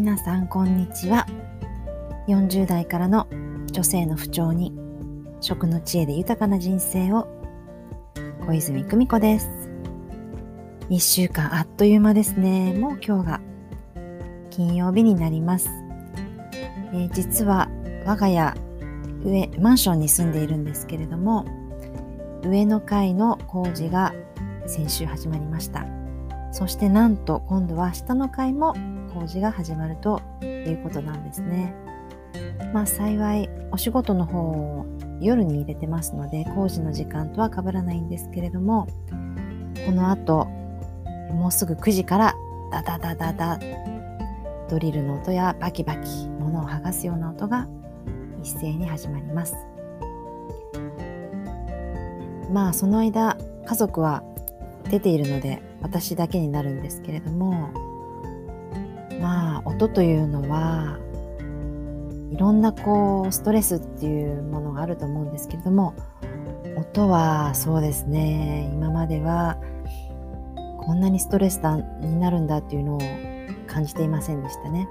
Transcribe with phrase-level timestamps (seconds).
[0.00, 1.26] 皆さんこんにちは。
[2.28, 3.26] 40代からの
[3.66, 4.72] 女性の不調に
[5.40, 7.26] 食の知恵で豊かな人生を
[8.46, 9.48] 小泉久美子です。
[10.88, 12.74] 1週間あっという間ですね。
[12.74, 13.40] もう今日が
[14.50, 15.68] 金曜日になります、
[16.92, 17.68] えー、実は
[18.06, 18.54] 我が家
[19.24, 21.44] 上マンションに住んでいるんですけれども
[22.44, 24.14] 上の階の工事が
[24.64, 25.86] 先週始まりました。
[26.52, 28.76] そしてなんと今度は下の階も
[29.18, 31.74] 工事が始まるということなんですね。
[32.72, 34.86] まあ幸いお仕事の方を
[35.20, 38.86] 夜に入れてますので工事の時間とは被らないんですけれども
[39.84, 40.44] この後
[41.32, 42.34] もうすぐ9時から
[42.70, 43.58] ダダダダダ
[44.68, 47.66] ドリルの音やバキバキ物を剥がすような音が
[48.42, 49.56] 一斉に始まります。
[52.52, 54.22] まあその間家族は
[54.90, 57.70] 出ているので私だけになるんですけれども
[59.20, 60.98] まあ音というのは
[62.30, 65.94] いろんなこうストレスっていうものがあると思うんですけれども
[66.76, 69.58] 音はそうですね今までは
[70.80, 71.60] こんなにストレス
[72.00, 73.00] になるんだっていうのを
[73.66, 74.88] 感じていませんでしたね。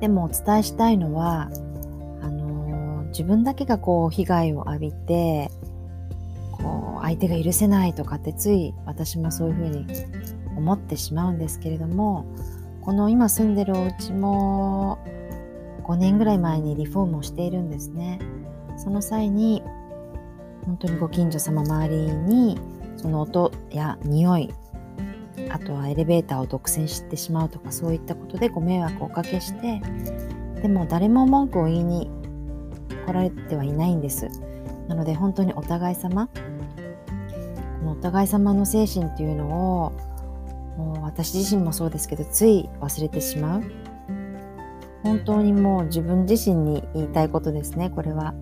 [0.00, 1.50] でもお伝えしたいのは
[2.22, 5.50] あの自分だけがこう被害を浴びて
[6.52, 9.86] こう相手が許せないとかってつい私もそういうふうに
[10.56, 12.26] 思ってしまうんですけれども
[12.86, 14.98] この今住んでるお家も
[15.82, 18.20] 5年ぐらい前にリフォームをしているんですね。
[18.76, 19.64] その際に
[20.64, 22.60] 本当にご近所様周りに
[22.96, 24.54] その音や匂い
[25.50, 29.82] あとはエレベーターを独占してしまうとかそういったことでご迷惑をおかけして
[30.62, 32.08] でも誰も文句を言いに
[33.04, 34.28] 来られてはいないんです。
[34.86, 36.32] なので本当にお互い様こ
[37.84, 40.15] のお互い様の精神っていうのを
[40.76, 43.62] もう私自身もそうですけどつい忘れてしまう
[45.02, 48.34] 本当にもう自分自身に言いたいことですねこれは。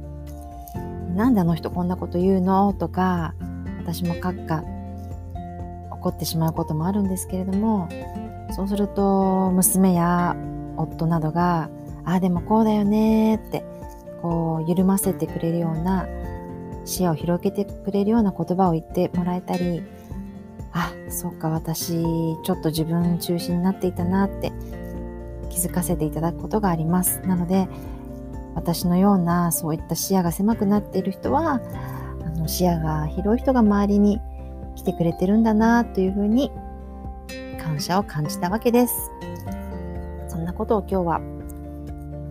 [1.14, 2.72] なんであの人こんなこと言うの？
[2.72, 3.34] とか
[3.78, 4.64] 私も閣下
[5.92, 7.88] 怒ってしまうこともあるんですけれども
[8.50, 10.37] そうすると娘や
[10.76, 11.70] 夫などが
[12.04, 13.64] 「ああでもこうだよね」って
[14.22, 16.06] こう緩ませてくれるような
[16.84, 19.82] 視野を広げてくれるような言葉を言ってもらえたり
[20.74, 24.52] あそうか私ちょっと自分中心になっていたなって
[25.48, 27.20] 気づかせていただくことがあります。
[27.20, 27.68] なので
[28.54, 31.60] 私のようなそういった視野が狭くなっている人は
[32.24, 34.20] あの視野が広い人が周りに
[34.76, 36.50] 来てくれてるんだなというふうに
[37.60, 39.10] 感謝を感じたわけです。
[40.28, 41.20] そんなことを今日は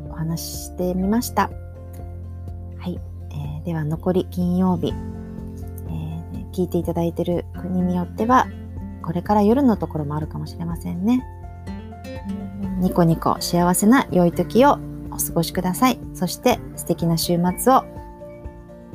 [0.09, 1.49] お話ししてみました。
[2.77, 2.99] はい、
[3.31, 4.93] えー、では残り金曜日。
[6.53, 8.47] 聞いていただいている国によっては、
[9.01, 11.25] これから夜のところもあるかもしれませんね。
[12.79, 14.79] ニコニコ幸せな良い時を
[15.11, 15.99] お過ごしください。
[16.13, 17.83] そして素敵な週末を。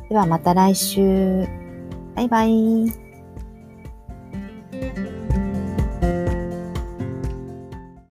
[0.08, 1.46] ではまた来週。
[2.14, 3.07] バイバイ。